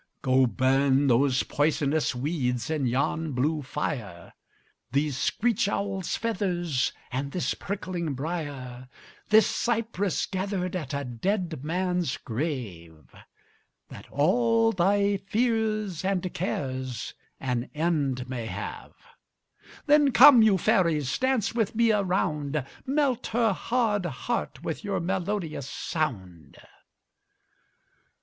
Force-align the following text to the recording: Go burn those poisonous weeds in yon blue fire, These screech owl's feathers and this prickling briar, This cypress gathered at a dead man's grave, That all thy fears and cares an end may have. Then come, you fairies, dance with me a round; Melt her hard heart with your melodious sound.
Go 0.23 0.47
burn 0.47 1.05
those 1.05 1.43
poisonous 1.43 2.15
weeds 2.15 2.71
in 2.71 2.87
yon 2.87 3.33
blue 3.33 3.61
fire, 3.61 4.33
These 4.91 5.15
screech 5.15 5.69
owl's 5.69 6.15
feathers 6.15 6.91
and 7.11 7.31
this 7.31 7.53
prickling 7.53 8.15
briar, 8.15 8.89
This 9.29 9.45
cypress 9.45 10.25
gathered 10.25 10.75
at 10.75 10.95
a 10.95 11.03
dead 11.03 11.63
man's 11.63 12.17
grave, 12.17 13.13
That 13.89 14.07
all 14.09 14.71
thy 14.71 15.17
fears 15.17 16.03
and 16.03 16.33
cares 16.33 17.13
an 17.39 17.69
end 17.75 18.27
may 18.27 18.47
have. 18.47 18.95
Then 19.85 20.09
come, 20.13 20.41
you 20.41 20.57
fairies, 20.57 21.15
dance 21.19 21.53
with 21.53 21.75
me 21.75 21.91
a 21.91 22.01
round; 22.01 22.65
Melt 22.87 23.27
her 23.27 23.53
hard 23.53 24.07
heart 24.07 24.63
with 24.63 24.83
your 24.83 24.99
melodious 24.99 25.69
sound. 25.69 26.57